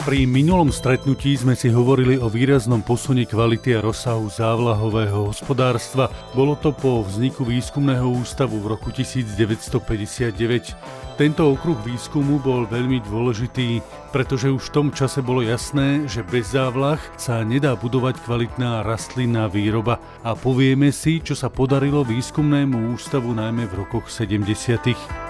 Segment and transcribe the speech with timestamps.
[0.00, 6.08] Pri minulom stretnutí sme si hovorili o výraznom posune kvality a rozsahu závlahového hospodárstva.
[6.32, 11.20] Bolo to po vzniku výskumného ústavu v roku 1959.
[11.20, 16.56] Tento okruh výskumu bol veľmi dôležitý, pretože už v tom čase bolo jasné, že bez
[16.56, 23.36] závlah sa nedá budovať kvalitná rastlinná výroba a povieme si, čo sa podarilo výskumnému ústavu
[23.36, 25.29] najmä v rokoch 70.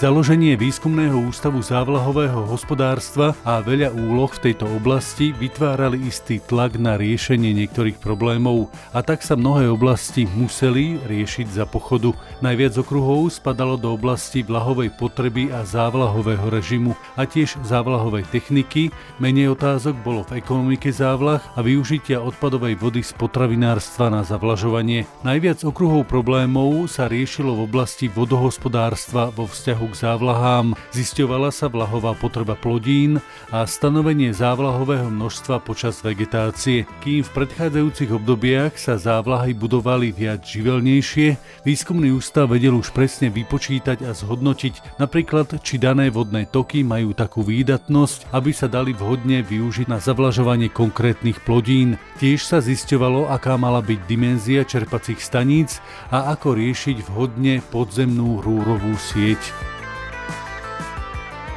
[0.00, 6.96] Založenie výskumného ústavu závlahového hospodárstva a veľa úloh v tejto oblasti vytvárali istý tlak na
[6.96, 12.16] riešenie niektorých problémov a tak sa mnohé oblasti museli riešiť za pochodu.
[12.40, 18.88] Najviac okruhov spadalo do oblasti vlahovej potreby a závlahového režimu a tiež závlahovej techniky,
[19.20, 25.04] menej otázok bolo v ekonomike závlah a využitia odpadovej vody z potravinárstva na zavlažovanie.
[25.28, 32.14] Najviac okruhov problémov sa riešilo v oblasti vodohospodárstva vo vzťahu k závlahám, zisťovala sa vlahová
[32.14, 33.18] potreba plodín
[33.50, 36.86] a stanovenie závlahového množstva počas vegetácie.
[37.02, 44.06] Kým v predchádzajúcich obdobiach sa závlahy budovali viac živelnejšie, výskumný ústav vedel už presne vypočítať
[44.06, 49.90] a zhodnotiť napríklad, či dané vodné toky majú takú výdatnosť, aby sa dali vhodne využiť
[49.90, 51.98] na zavlažovanie konkrétnych plodín.
[52.22, 55.82] Tiež sa zisťovalo, aká mala byť dimenzia čerpacích staníc
[56.14, 59.40] a ako riešiť vhodne podzemnú rúrovú sieť.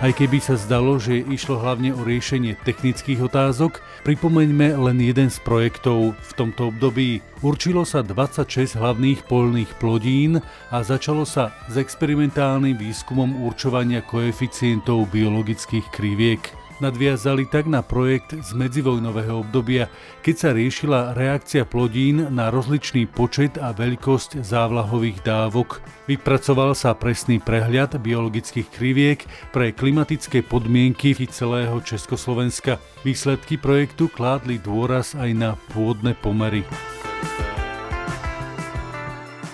[0.04, 5.40] Aj keby sa zdalo, že išlo hlavne o riešenie technických otázok, pripomeňme len jeden z
[5.40, 7.24] projektov v tomto období.
[7.40, 10.44] Určilo sa 26 hlavných polných plodín
[10.76, 18.50] a začalo sa s experimentálnym výskumom určovania koeficientov biologických kriviek nadviazali tak na projekt z
[18.58, 19.92] medzivojnového obdobia,
[20.26, 25.84] keď sa riešila reakcia plodín na rozličný počet a veľkosť závlahových dávok.
[26.10, 32.82] Vypracoval sa presný prehľad biologických kriviek pre klimatické podmienky celého Československa.
[33.04, 36.66] Výsledky projektu kládli dôraz aj na pôdne pomery.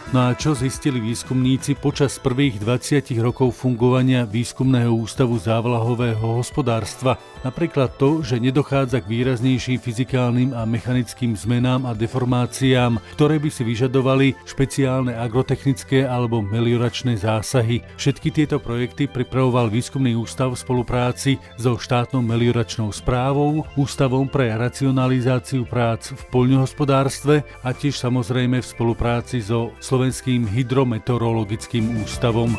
[0.10, 7.22] No a čo zistili výskumníci počas prvých 20 rokov fungovania Výskumného ústavu závlahového hospodárstva?
[7.46, 13.62] Napríklad to, že nedochádza k výraznejším fyzikálnym a mechanickým zmenám a deformáciám, ktoré by si
[13.62, 17.86] vyžadovali špeciálne agrotechnické alebo melioračné zásahy.
[18.02, 25.70] Všetky tieto projekty pripravoval Výskumný ústav v spolupráci so štátnou melioračnou správou, Ústavom pre racionalizáciu
[25.70, 32.56] prác v poľnohospodárstve a tiež samozrejme v spolupráci so Slovenským Slovenským hydrometeorologickým ústavom.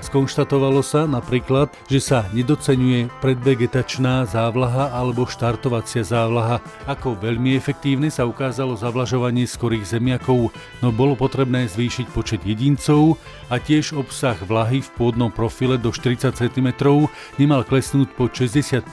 [0.00, 6.64] Skonštatovalo sa napríklad, že sa nedocenuje predvegetačná závlaha alebo štartovacia závlaha.
[6.88, 10.48] Ako veľmi efektívne sa ukázalo zavlažovanie skorých zemiakov,
[10.80, 13.20] no bolo potrebné zvýšiť počet jedincov
[13.52, 16.68] a tiež obsah vlahy v pôdnom profile do 40 cm
[17.36, 18.88] nemal klesnúť po 60%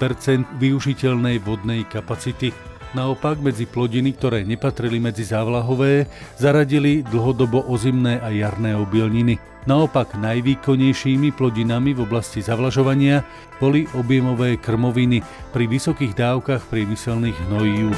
[0.59, 2.51] využiteľnej vodnej kapacity.
[2.89, 6.09] Naopak medzi plodiny, ktoré nepatrili medzi závlahové,
[6.41, 9.37] zaradili dlhodobo ozimné a jarné obilniny.
[9.69, 13.21] Naopak najvýkonnejšími plodinami v oblasti zavlažovania
[13.61, 15.21] boli objemové krmoviny
[15.53, 17.93] pri vysokých dávkach priemyselných hnojív.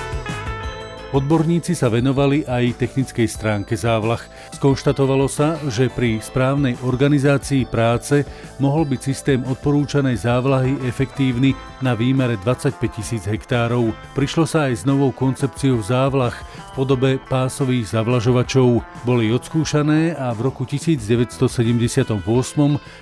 [1.12, 4.24] Odborníci sa venovali aj technickej stránke závlah.
[4.56, 8.24] Skonštatovalo sa, že pri správnej organizácii práce
[8.64, 11.52] mohol byť systém odporúčanej závlahy efektívny
[11.84, 13.92] na výmere 25 tisíc hektárov.
[14.16, 18.80] Prišlo sa aj s novou koncepciou závlah v podobe pásových zavlažovačov.
[19.04, 22.24] Boli odskúšané a v roku 1978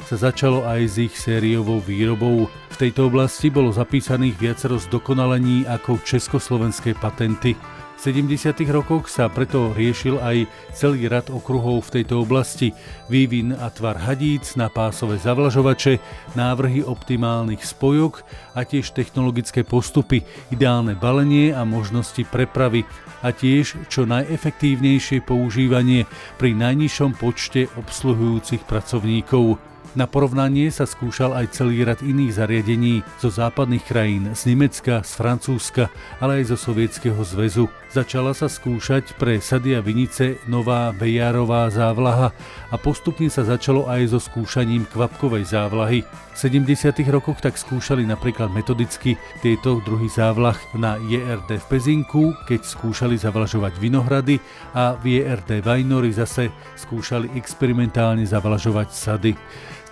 [0.09, 2.49] sa začalo aj s ich sériovou výrobou.
[2.73, 7.53] V tejto oblasti bolo zapísaných viacero zdokonalení ako československé patenty.
[7.99, 8.63] V 70.
[8.71, 12.71] rokoch sa preto riešil aj celý rad okruhov v tejto oblasti.
[13.11, 15.99] Vývin a tvar hadíc na pásové zavlažovače,
[16.31, 18.23] návrhy optimálnych spojok
[18.55, 22.87] a tiež technologické postupy, ideálne balenie a možnosti prepravy
[23.19, 26.07] a tiež čo najefektívnejšie používanie
[26.39, 29.68] pri najnižšom počte obsluhujúcich pracovníkov.
[29.97, 35.11] Na porovnanie sa skúšal aj celý rad iných zariadení zo západných krajín, z Nemecka, z
[35.17, 35.89] Francúzska,
[36.21, 37.65] ale aj zo Sovietskeho zväzu.
[37.89, 42.29] Začala sa skúšať pre sady a vinice nová bejárová závlaha
[42.69, 46.05] a postupne sa začalo aj so skúšaním kvapkovej závlahy.
[46.05, 46.69] V 70.
[47.09, 53.81] rokoch tak skúšali napríklad metodicky tieto druhy závlah na JRD v Pezinku, keď skúšali zavlažovať
[53.81, 54.37] vinohrady
[54.77, 59.33] a v JRD Vajnory zase skúšali experimentálne zavlažovať sady.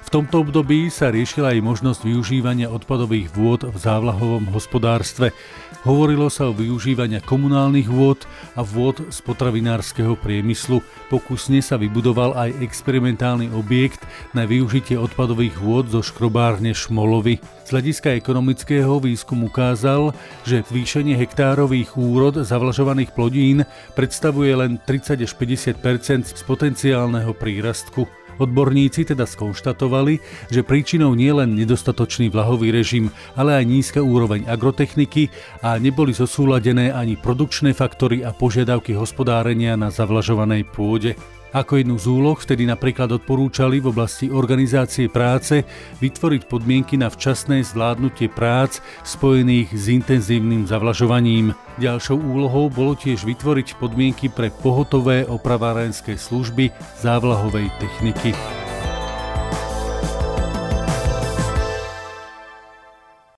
[0.07, 5.36] V tomto období sa riešila aj možnosť využívania odpadových vôd v závlahovom hospodárstve.
[5.83, 8.24] Hovorilo sa o využívania komunálnych vôd
[8.56, 10.80] a vôd z potravinárskeho priemyslu.
[11.12, 14.00] Pokusne sa vybudoval aj experimentálny objekt
[14.31, 17.44] na využitie odpadových vôd zo škrobárne Šmolovy.
[17.68, 20.15] Z hľadiska ekonomického výskum ukázal,
[20.48, 28.16] že zvýšenie hektárových úrod zavlažovaných plodín predstavuje len 30 až 50% z potenciálneho prírastku.
[28.37, 30.21] Odborníci teda skonštatovali,
[30.53, 35.29] že príčinou nie len nedostatočný vlahový režim, ale aj nízka úroveň agrotechniky
[35.61, 41.36] a neboli zosúladené ani produkčné faktory a požiadavky hospodárenia na zavlažovanej pôde.
[41.55, 45.63] Ako jednu z úloh vtedy napríklad odporúčali v oblasti organizácie práce
[46.03, 51.55] vytvoriť podmienky na včasné zvládnutie prác spojených s intenzívnym zavlažovaním.
[51.79, 58.35] Ďalšou úlohou bolo tiež vytvoriť podmienky pre pohotové opravárenské služby závlahovej techniky.